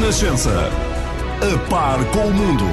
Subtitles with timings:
[0.00, 0.50] Renascença.
[1.42, 2.64] A par com o mundo.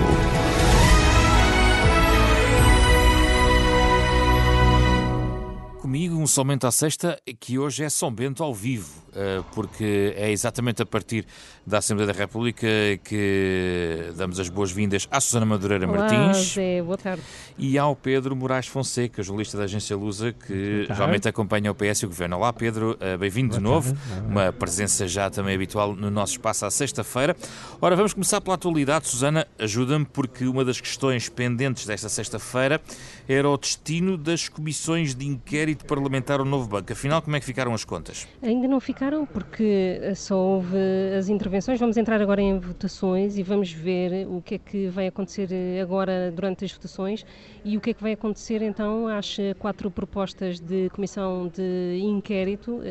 [5.81, 10.29] Comigo, um somente à sexta, que hoje é São Bento ao vivo, eh, porque é
[10.29, 11.25] exatamente a partir
[11.65, 12.67] da Assembleia da República
[13.03, 17.21] que damos as boas-vindas à Susana Madureira Olá, Martins Zé, boa tarde.
[17.57, 22.05] e ao Pedro Moraes Fonseca, jornalista da agência Lusa, que geralmente acompanha o PS e
[22.05, 22.35] o Governo.
[22.35, 23.95] Olá, Pedro, eh, bem-vindo de novo.
[24.27, 27.37] Uma presença já também habitual no nosso espaço à sexta-feira.
[27.81, 29.07] Ora, vamos começar pela atualidade.
[29.07, 32.81] Susana, ajuda-me, porque uma das questões pendentes desta sexta-feira
[33.29, 36.91] era o destino das comissões de inquérito parlamentar ao novo banco.
[36.91, 38.27] Afinal, como é que ficaram as contas?
[38.41, 40.77] Ainda não ficaram porque eh, só houve
[41.17, 41.79] as intervenções.
[41.79, 45.81] Vamos entrar agora em votações e vamos ver o que é que vai acontecer eh,
[45.81, 47.25] agora durante as votações
[47.63, 51.99] e o que é que vai acontecer então às eh, quatro propostas de comissão de
[52.01, 52.81] inquérito.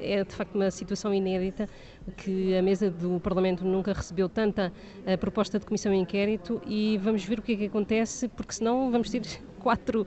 [0.00, 1.68] É de facto uma situação inédita
[2.16, 4.72] que a mesa do Parlamento nunca recebeu tanta
[5.20, 8.90] proposta de comissão de inquérito e vamos ver o que é que acontece porque senão
[8.90, 9.22] vamos ter
[9.58, 10.06] quatro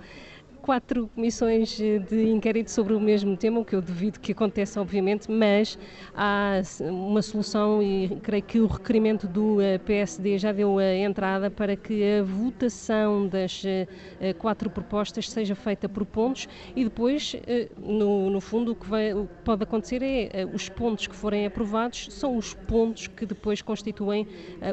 [0.73, 5.25] quatro comissões de inquérito sobre o mesmo tema, o que eu duvido que aconteça, obviamente,
[5.31, 5.79] mas
[6.13, 11.49] há uma solução e creio que o requerimento do eh, PSD já deu a entrada
[11.49, 13.87] para que a votação das eh,
[14.21, 17.35] eh, quatro propostas seja feita por pontos e depois,
[17.75, 19.11] no, no fundo, o que, vai-
[19.43, 24.27] pode acontecer é os pontos que forem aprovados são os pontos que depois constituem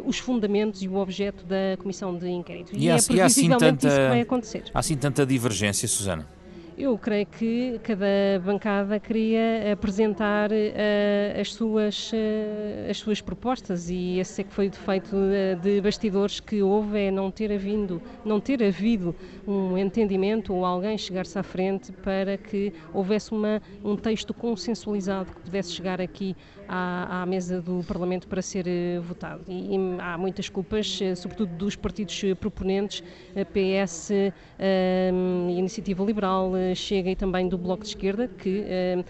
[0.05, 2.73] os fundamentos e o objeto da comissão de inquérito.
[2.77, 4.63] E há- é e há assim previsivelmente isso tanta- que vai acontecer.
[4.75, 6.36] Há assim tanta divergência, noches, Susana.
[6.79, 8.05] Eu creio que cada
[8.45, 14.67] bancada queria apresentar eh, as, suas, eh, as suas propostas e esse é que foi
[14.67, 19.17] o defeito eh, de bastidores que houve, é não ter havido, não ter havido
[19.49, 25.41] um entendimento ou alguém chegar-se à frente para que houvesse uma, um texto consensualizado que
[25.41, 26.37] pudesse chegar aqui
[26.69, 28.67] à, à mesa do Parlamento para ser
[29.01, 29.43] votado.
[29.49, 33.03] E, e há muitas culpas, sobretudo dos partidos proponentes,
[33.53, 34.11] PS,
[34.59, 35.11] eh,
[35.57, 39.05] Iniciativa Liberal, Chega e também do Bloco de Esquerda, que eh,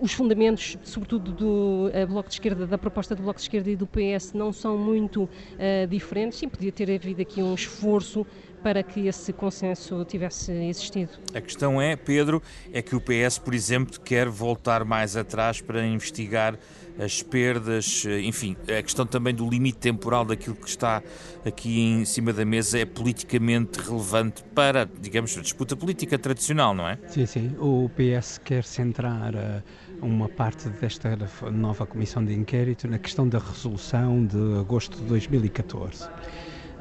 [0.00, 3.76] os fundamentos, sobretudo do eh, Bloco de Esquerda, da proposta do Bloco de Esquerda e
[3.76, 5.28] do PS, não são muito
[5.58, 8.26] eh, diferentes e podia ter havido aqui um esforço
[8.62, 11.12] para que esse consenso tivesse existido.
[11.34, 12.42] A questão é, Pedro,
[12.72, 16.58] é que o PS, por exemplo, quer voltar mais atrás para investigar
[16.98, 21.02] as perdas, eh, enfim, a questão também do limite temporal daquilo que está
[21.44, 26.88] aqui em cima da mesa é politicamente relevante para, digamos, a disputa política tradicional, não
[26.88, 26.98] é?
[27.08, 27.56] Sim, sim.
[27.58, 29.62] O PS quer centrar eh,
[30.02, 31.16] uma parte desta
[31.50, 36.08] nova comissão de inquérito na questão da resolução de agosto de 2014.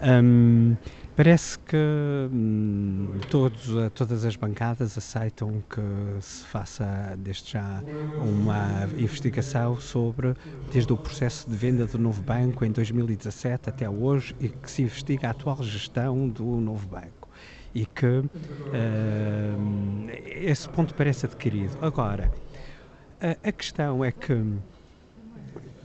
[0.04, 0.76] Hum,
[1.16, 1.78] parece que
[2.32, 5.82] hum, todos, eh, todas as bancadas aceitam que
[6.22, 7.84] se faça desde já
[8.18, 10.34] uma investigação sobre
[10.70, 14.84] desde o processo de venda do novo banco em 2017 até hoje e que se
[14.84, 17.30] investiga a atual gestão do novo banco
[17.74, 18.24] e que
[19.58, 21.78] hum, esse ponto parece adquirido.
[21.82, 22.34] Agora,
[23.22, 24.34] a, a questão é que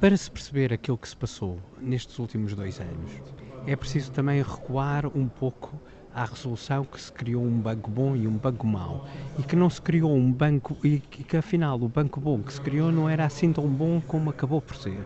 [0.01, 3.23] para se perceber aquilo que se passou nestes últimos dois anos,
[3.67, 5.81] é preciso também recuar um pouco
[6.15, 9.07] à resolução que se criou um banco bom e um banco mau
[9.39, 12.53] e que não se criou um banco e que, que afinal o banco bom que
[12.53, 15.05] se criou não era assim tão bom como acabou por ser.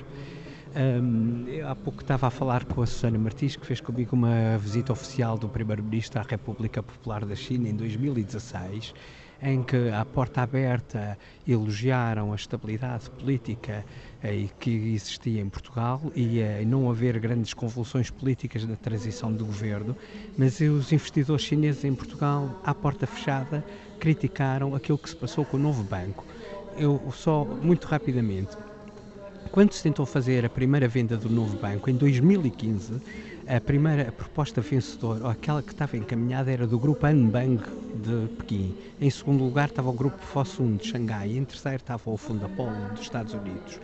[0.76, 4.56] Hum, eu há pouco estava a falar com a Susana Martins, que fez comigo uma
[4.56, 8.94] visita oficial do Primeiro-Ministro à República Popular da China em 2016,
[9.42, 13.84] em que, à porta aberta, elogiaram a estabilidade política
[14.22, 19.46] eh, que existia em Portugal e eh, não haver grandes convulsões políticas na transição do
[19.46, 19.96] governo,
[20.36, 23.64] mas os investidores chineses em Portugal, à porta fechada,
[23.98, 26.24] criticaram aquilo que se passou com o novo banco.
[26.76, 28.56] Eu só, muito rapidamente,
[29.50, 33.00] quando se tentou fazer a primeira venda do novo banco, em 2015,
[33.48, 37.60] a primeira proposta vencedora, ou aquela que estava encaminhada, era do grupo Anbang
[37.96, 38.74] de Pequim.
[39.00, 41.36] Em segundo lugar estava o grupo Fosun de Xangai.
[41.36, 43.80] Em terceiro estava o Fundo Apollo dos Estados Unidos.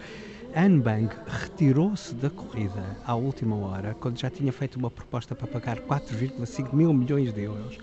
[0.56, 5.80] Anbang retirou-se da corrida à última hora, quando já tinha feito uma proposta para pagar
[5.80, 7.76] 4,5 mil milhões de euros,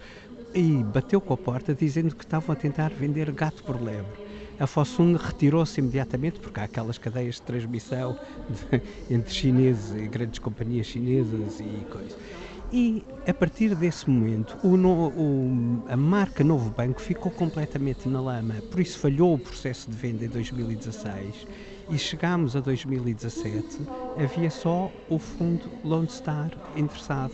[0.55, 4.22] e bateu com a porta dizendo que estavam a tentar vender gato por lebre.
[4.59, 8.17] A Fosun retirou-se imediatamente, porque há aquelas cadeias de transmissão
[8.49, 8.81] de,
[9.13, 12.17] entre chineses e grandes companhias chinesas e coisas.
[12.71, 18.55] E a partir desse momento, o o, a marca Novo Banco ficou completamente na lama.
[18.71, 21.45] Por isso falhou o processo de venda em 2016
[21.89, 23.81] e chegámos a 2017,
[24.17, 27.33] havia só o fundo Lone Star interessado,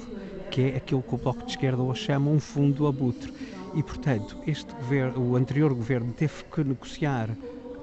[0.50, 3.32] que é aquilo que o Bloco de Esquerda hoje chama um fundo abutre.
[3.74, 7.30] E, portanto, este governo, o anterior governo teve que negociar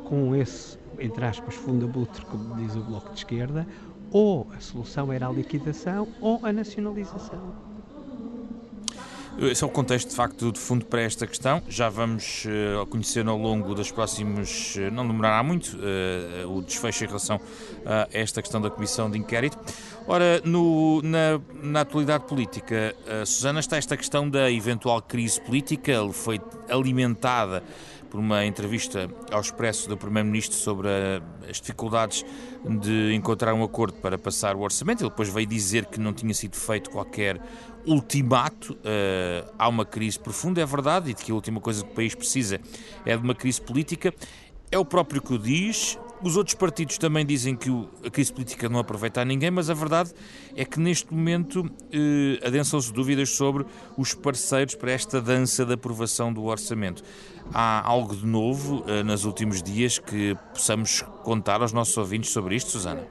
[0.05, 3.67] com esse, entre aspas, fundo abutre, como diz o Bloco de Esquerda,
[4.11, 7.67] ou a solução era a liquidação ou a nacionalização.
[9.39, 11.63] Esse é o contexto, de facto, de fundo para esta questão.
[11.69, 14.77] Já vamos uh, conhecer ao longo dos próximos.
[14.77, 17.39] Uh, não demorará muito uh, o desfecho em relação
[17.85, 19.59] a esta questão da comissão de inquérito.
[20.09, 22.95] Ora, no, na, na, atualidade política,
[23.27, 25.91] Susana, está esta questão da eventual crise política.
[25.91, 27.61] Ele foi alimentada
[28.09, 31.21] por uma entrevista ao Expresso do Primeiro-Ministro sobre a,
[31.51, 32.25] as dificuldades
[32.81, 35.03] de encontrar um acordo para passar o orçamento.
[35.03, 37.41] Ele depois veio dizer que não tinha sido feito qualquer
[37.85, 38.75] ultimato.
[38.75, 41.95] Uh, há uma crise profunda, é verdade, e de que a última coisa que o
[41.95, 42.61] país precisa
[43.05, 44.15] é de uma crise política.
[44.71, 47.71] É o próprio que o diz, os outros partidos também dizem que
[48.05, 50.13] a crise política não aproveita a ninguém, mas a verdade
[50.55, 53.65] é que neste momento eh, adensam-se dúvidas sobre
[53.97, 57.03] os parceiros para esta dança da aprovação do orçamento.
[57.53, 62.57] Há algo de novo eh, nos últimos dias que possamos contar aos nossos ouvintes sobre
[62.57, 63.07] isto, Susana?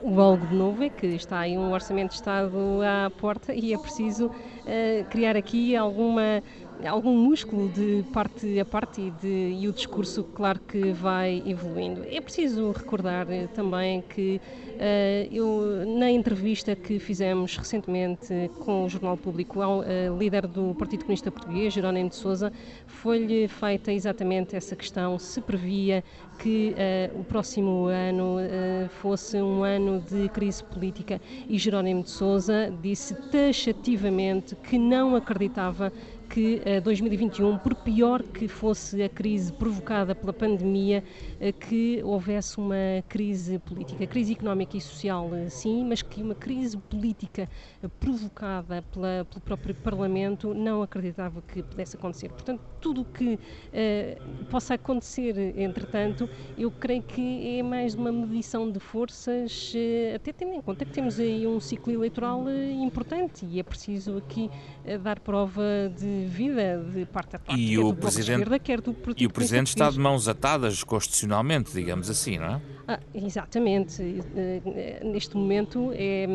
[0.00, 3.72] O algo de novo é que está aí um orçamento de Estado à porta e
[3.72, 4.30] é preciso
[4.66, 6.42] eh, criar aqui alguma
[6.88, 12.04] algum músculo de parte a parte e, de, e o discurso, claro que vai evoluindo.
[12.08, 18.88] É preciso recordar eh, também que uh, eu, na entrevista que fizemos recentemente com o
[18.88, 19.84] Jornal Público ao uh,
[20.18, 22.52] líder do Partido Comunista Português, Jerónimo de Souza,
[22.86, 26.02] foi-lhe feita exatamente essa questão, se previa
[26.38, 26.74] que
[27.14, 28.36] o próximo ano
[29.02, 35.92] fosse um ano de crise política e Jerónimo de Souza disse taxativamente que não acreditava
[36.30, 41.02] que 2021, eh, por pior que fosse a crise provocada pela pandemia,
[41.40, 46.34] eh, que houvesse uma crise política, crise económica e social, eh, sim, mas que uma
[46.34, 47.48] crise política
[47.98, 52.28] provocada pela, pelo próprio Parlamento não acreditava que pudesse acontecer.
[52.28, 53.38] Portanto, tudo o que
[54.50, 59.72] possa acontecer, entretanto, eu creio que é mais uma medição de forças,
[60.14, 64.50] até tendo em conta que temos aí um ciclo eleitoral importante e é preciso aqui
[65.02, 65.62] dar prova
[65.98, 69.26] de vida de parte a parte, e quer o do presidente, esquerda, quer do E
[69.26, 72.60] o Presidente está de mãos atadas constitucionalmente, digamos assim, não é?
[72.88, 74.02] Ah, exatamente.
[75.04, 76.26] Neste momento é,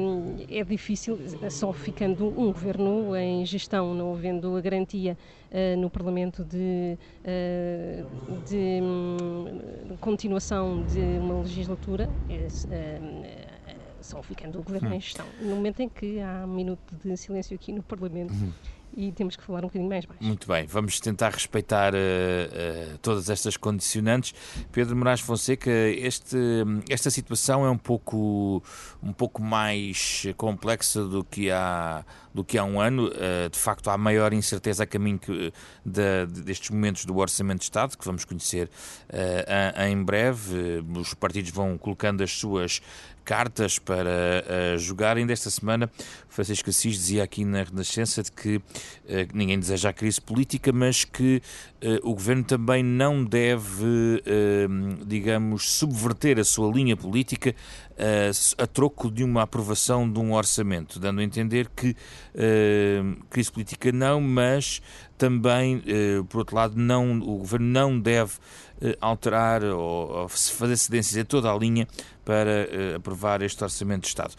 [0.49, 5.17] é difícil, só ficando um governo em gestão, não havendo a garantia
[5.51, 12.09] uh, no Parlamento de, uh, de um, continuação de uma legislatura.
[12.29, 13.45] Uh,
[13.99, 14.93] só ficando o governo hum.
[14.93, 15.25] em gestão.
[15.41, 18.51] No momento em que há um minuto de silêncio aqui no Parlamento, hum
[18.95, 20.23] e temos que falar um bocadinho mais baixo.
[20.23, 24.33] Muito bem, vamos tentar respeitar uh, uh, todas estas condicionantes.
[24.71, 26.37] Pedro Moraes Fonseca, este,
[26.89, 28.61] esta situação é um pouco,
[29.01, 32.05] um pouco mais complexa do que há,
[32.35, 33.07] do que há um ano.
[33.07, 35.17] Uh, de facto, há maior incerteza a caminho
[35.85, 38.69] destes momentos do Orçamento de Estado, que vamos conhecer
[39.89, 40.83] em breve.
[40.97, 42.81] Os partidos vão colocando as suas
[43.23, 44.09] cartas para
[44.75, 45.15] uh, jogar.
[45.15, 45.89] Ainda esta semana,
[46.27, 48.61] Francisco Assis dizia aqui na Renascença de que
[49.33, 51.41] ninguém deseja a crise política, mas que
[52.03, 54.21] o governo também não deve,
[55.05, 57.55] digamos, subverter a sua linha política
[58.57, 61.95] a troco de uma aprovação de um orçamento, dando a entender que
[63.29, 64.81] crise política não, mas
[65.17, 65.81] também,
[66.29, 68.33] por outro lado, não, o governo não deve
[68.99, 71.87] alterar ou, ou fazer cedências a toda a linha
[72.25, 74.33] para uh, aprovar este Orçamento de Estado.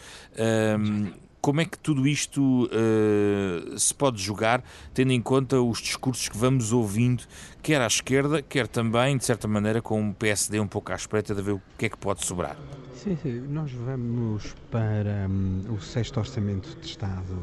[0.77, 4.63] Um, como é que tudo isto uh, se pode julgar,
[4.93, 7.23] tendo em conta os discursos que vamos ouvindo,
[7.61, 11.33] quer à esquerda, quer também, de certa maneira, com o PSD um pouco à espreita
[11.33, 12.57] de ver o que é que pode sobrar?
[12.95, 13.41] Sim, sim.
[13.47, 17.39] nós vamos para um, o sexto Orçamento de Estado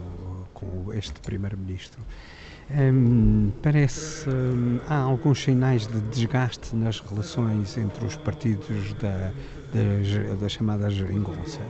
[0.53, 2.03] com este Primeiro-Ministro.
[2.71, 9.33] Um, parece um, há alguns sinais de desgaste nas relações entre os partidos da,
[9.73, 11.61] da, da chamada geringonça.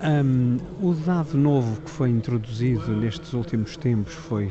[0.00, 4.48] Um, o dado novo que foi introduzido nestes últimos tempos foi,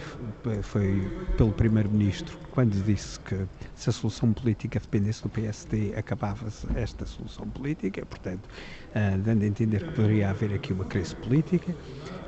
[0.62, 7.06] foi pelo Primeiro-Ministro, quando disse que se a solução política dependesse do PSD, acabava-se esta
[7.06, 11.74] solução política, portanto, uh, dando a entender que poderia haver aqui uma crise política.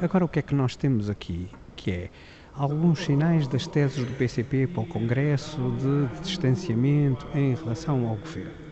[0.02, 1.50] Agora, o que é que nós temos aqui?
[1.76, 2.10] Que é
[2.56, 8.69] alguns sinais das teses do PCP para o Congresso de distanciamento em relação ao governo.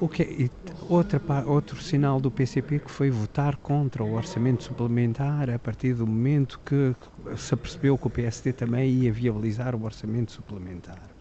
[0.00, 0.50] O que é,
[0.80, 6.06] outra, outro sinal do PCP que foi votar contra o orçamento suplementar a partir do
[6.06, 6.94] momento que
[7.36, 11.17] se apercebeu que o PSD também ia viabilizar o orçamento suplementar.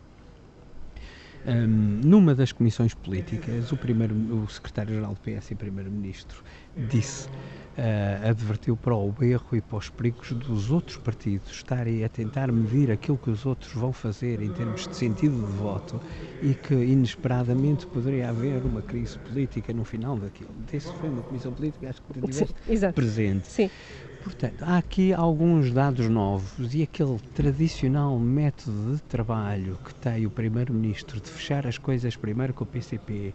[1.48, 6.44] Um, numa das comissões políticas, o, primeiro, o secretário-geral do PS e primeiro-ministro
[6.76, 7.30] disse,
[7.78, 12.52] uh, advertiu para o erro e para os perigos dos outros partidos estarem a tentar
[12.52, 16.02] medir aquilo que os outros vão fazer em termos de sentido de voto
[16.42, 20.50] e que inesperadamente poderia haver uma crise política no final daquilo.
[20.74, 23.48] Isso foi uma comissão política, acho que estiveste presente.
[23.48, 23.70] Sim.
[24.28, 30.30] Portanto, há aqui alguns dados novos e aquele tradicional método de trabalho que tem o
[30.30, 33.34] Primeiro-Ministro de fechar as coisas primeiro com o PCP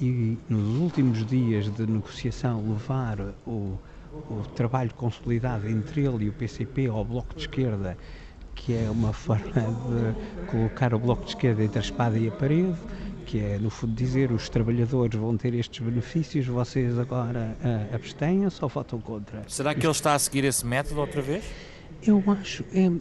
[0.00, 3.78] e nos últimos dias de negociação levar o,
[4.28, 7.96] o trabalho consolidado entre ele e o PCP ao Bloco de Esquerda,
[8.56, 12.32] que é uma forma de colocar o Bloco de Esquerda entre a espada e a
[12.32, 12.76] parede,
[13.32, 18.62] que é, no fundo, dizer os trabalhadores vão ter estes benefícios, vocês agora uh, abstenham-se
[18.62, 19.42] ou votam contra.
[19.48, 21.42] Será que ele está a seguir esse método outra vez?
[22.06, 22.92] Eu acho, é,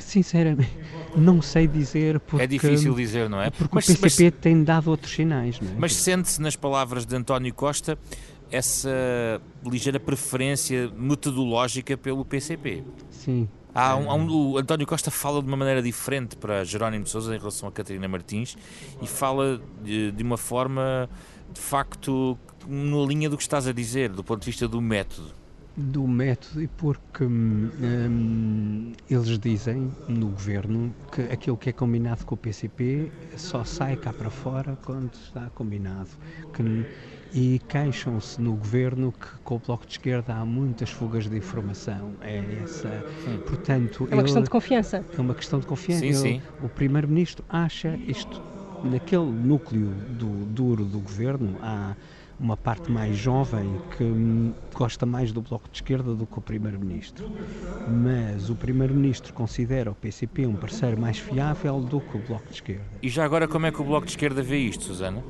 [0.00, 0.72] sinceramente,
[1.14, 2.42] não sei dizer porque...
[2.42, 3.50] É difícil dizer, não é?
[3.50, 5.74] Porque mas, o PCP mas, tem dado outros sinais, não é?
[5.76, 7.98] Mas sente-se nas palavras de António Costa
[8.50, 12.82] essa ligeira preferência metodológica pelo PCP?
[13.10, 17.04] Sim, Há um, há um, o António Costa fala de uma maneira diferente para Jerónimo
[17.04, 18.56] de Sousa em relação a Catarina Martins
[19.00, 21.08] e fala de, de uma forma,
[21.52, 22.36] de facto,
[22.66, 25.39] na linha do que estás a dizer, do ponto de vista do método.
[25.76, 32.24] Do método, e porque hum, hum eles dizem no governo que aquilo que é combinado
[32.26, 36.10] com o PCP só sai cá para fora quando está combinado.
[36.52, 36.62] Que
[37.32, 42.14] e queixam-se no governo que com o Bloco de Esquerda há muitas fugas de informação.
[42.20, 43.04] É essa,
[43.46, 45.04] portanto, é uma ele, questão de confiança.
[45.16, 46.00] É uma questão de confiança.
[46.00, 46.42] Sim, ele, sim.
[46.62, 48.42] O primeiro-ministro acha isto
[48.82, 51.94] naquele núcleo do, duro do governo há
[52.40, 57.30] uma parte mais jovem que gosta mais do Bloco de Esquerda do que o Primeiro-Ministro.
[57.86, 62.54] Mas o Primeiro-Ministro considera o PCP um parceiro mais fiável do que o Bloco de
[62.54, 62.84] Esquerda.
[63.02, 65.22] E já agora, como é que o Bloco de Esquerda vê isto, Susana?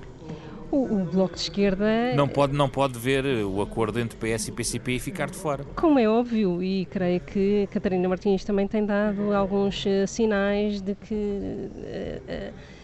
[0.70, 2.14] O, o, Bloco de Esquerda.
[2.14, 5.64] Não pode, não pode ver o acordo entre PS e PCP e ficar de fora.
[5.74, 10.94] Como é óbvio, e creio que Catarina Martins também tem dado alguns uh, sinais de
[10.94, 11.14] que.
[11.14, 12.79] Uh, Uh,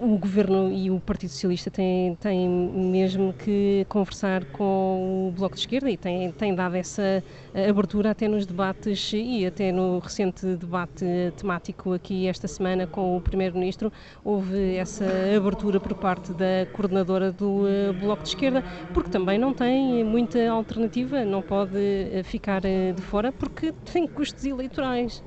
[0.00, 5.62] o Governo e o Partido Socialista têm, têm mesmo que conversar com o Bloco de
[5.62, 7.24] Esquerda e têm, têm dado essa
[7.68, 11.04] abertura até nos debates e até no recente debate
[11.36, 13.90] temático aqui esta semana com o Primeiro-Ministro
[14.22, 19.54] houve essa abertura por parte da coordenadora do uh, Bloco de Esquerda porque também não
[19.54, 25.22] tem muita alternativa, não pode uh, ficar de fora porque tem custos eleitorais.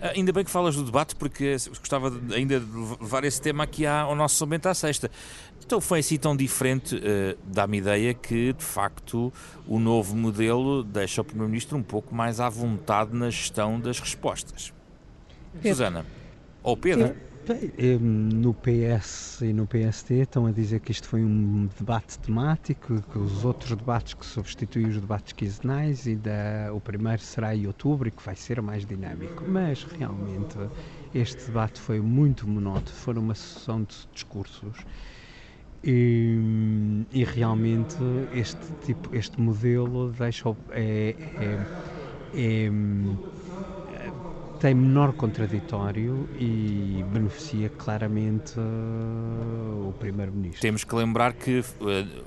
[0.00, 2.66] Ah, ainda bem que falas do debate, porque gostava ainda de
[3.00, 5.10] levar esse tema aqui ao nosso somente à sexta.
[5.64, 9.32] Então foi assim tão diferente, uh, dá-me ideia que, de facto,
[9.66, 14.72] o novo modelo deixa o Primeiro-Ministro um pouco mais à vontade na gestão das respostas.
[15.52, 15.68] Pedro.
[15.68, 16.06] Susana.
[16.62, 17.14] Ou Pedro.
[17.48, 17.98] Sim.
[17.98, 23.18] No PS e no PST estão a dizer que isto foi um debate temático, que
[23.18, 28.06] os outros debates que substituem os debates quinzenais e da, o primeiro será em outubro
[28.08, 29.44] e que vai ser mais dinâmico.
[29.46, 30.58] Mas realmente
[31.14, 34.84] este debate foi muito monótono, foi uma sessão de discursos
[35.82, 37.96] e, e realmente
[38.30, 41.66] este tipo, este modelo deixa é, é,
[42.32, 42.70] é
[44.58, 50.60] tem menor contraditório e beneficia claramente uh, o Primeiro-Ministro.
[50.60, 51.64] Temos que lembrar que uh,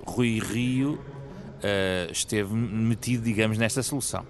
[0.05, 4.25] Rui Rio uh, esteve metido, digamos, nesta solução.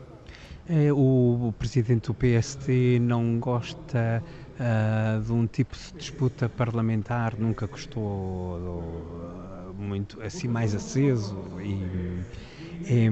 [0.67, 4.24] É, o, o, presidente do PST não gosta
[5.25, 8.93] de um tipo de disputa parlamentar, nunca gostou
[9.75, 12.41] muito assim mais aceso e.
[12.84, 13.10] É,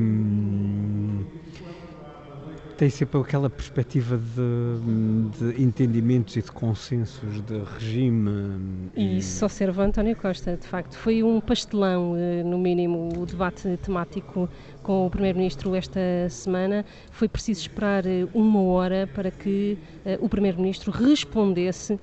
[2.79, 8.89] tem sempre aquela perspectiva de, de, entendimentos e de consensos de regime.
[8.95, 10.97] E isso só serve a António Costa, de facto.
[10.97, 14.47] Foi um pastelão, eh, no mínimo, o debate temático
[14.89, 16.85] com o Primeiro-Ministro esta semana.
[17.11, 21.99] Foi preciso esperar eh, uma hora para que uh, o Primeiro-Ministro respondesse uh,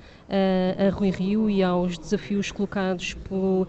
[0.87, 3.67] a Rui Rio e aos desafios colocados pelo uh,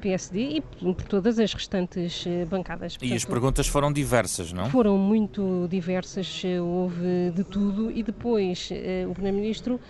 [0.00, 2.94] PSD e por, por todas as restantes bancadas.
[2.96, 4.68] Portanto, e as perguntas foram diversas, não?
[4.68, 5.99] Foram muito diversas,
[6.62, 8.70] houve de tudo e depois
[9.08, 9.80] o Primeiro-Ministro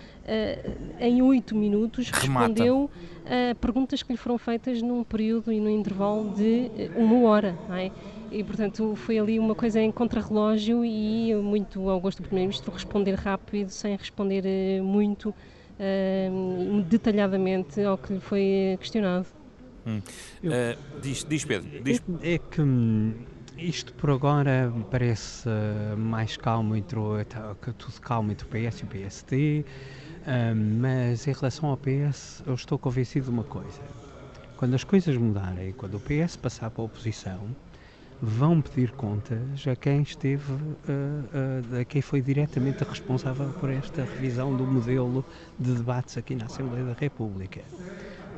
[0.99, 2.89] em oito minutos respondeu
[3.25, 7.57] a perguntas que lhe foram feitas num período e num intervalo de uma hora.
[7.67, 7.91] Não é?
[8.31, 13.15] E, portanto, foi ali uma coisa em contrarrelógio e muito ao gosto do Primeiro-Ministro responder
[13.15, 19.27] rápido, sem responder eh, muito uh, detalhadamente ao que lhe foi questionado.
[19.85, 19.99] Hum.
[20.43, 21.83] Uh, diz, diz, Pedro.
[21.83, 22.01] Diz...
[22.21, 23.15] É, é, que hum,
[23.57, 25.47] isto por agora parece
[25.97, 26.97] mais calmo entre
[27.77, 29.65] tudo calmo entre o PS e o PST.
[30.79, 33.81] mas em relação ao PS, eu estou convencido de uma coisa.
[34.57, 37.55] Quando as coisas mudarem, quando o PS passar para a oposição,
[38.21, 40.57] vão pedir contas a quem esteve, uh,
[41.73, 45.25] uh, a quem foi diretamente responsável por esta revisão do modelo
[45.57, 47.61] de debates aqui na Assembleia da República.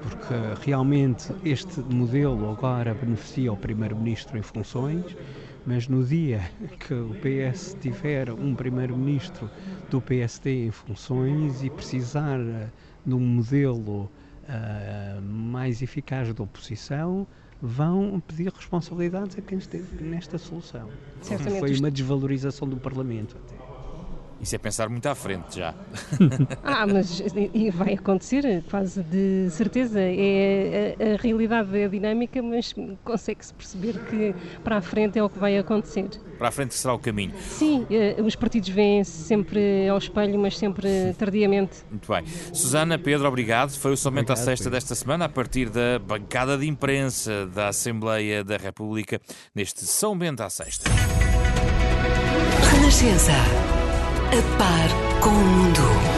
[0.04, 0.34] Porque
[0.66, 5.16] realmente este modelo agora beneficia o Primeiro-Ministro em funções,
[5.66, 6.42] mas no dia
[6.80, 9.50] que o PS tiver um Primeiro-Ministro
[9.90, 12.38] do PSD em funções e precisar
[13.06, 14.12] de um modelo
[14.44, 17.26] uh, mais eficaz da oposição,
[17.62, 20.90] vão pedir responsabilidades a quem esteve nesta solução.
[21.22, 23.63] Certamente Foi uma desvalorização do Parlamento até.
[24.42, 25.74] Isso é pensar muito à frente já.
[26.64, 27.24] ah, mas
[27.54, 30.00] e vai acontecer, quase de certeza.
[30.00, 32.74] É a, a realidade é a dinâmica, mas
[33.04, 36.10] consegue-se perceber que para a frente é o que vai acontecer.
[36.38, 37.34] Para a frente será o caminho.
[37.40, 41.78] Sim, eh, os partidos vêm sempre ao espelho, mas sempre tardiamente.
[41.90, 42.26] Muito bem.
[42.54, 43.72] Susana, Pedro, obrigado.
[43.72, 48.44] Foi o Somente à Sexta desta semana, a partir da bancada de imprensa da Assembleia
[48.44, 49.22] da República,
[49.56, 50.90] neste São Bento à Sexta.
[52.72, 53.83] Renascença
[54.34, 54.90] a par
[55.22, 56.13] com o mundo.